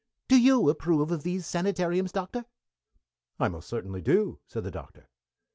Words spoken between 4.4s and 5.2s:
said the Doctor.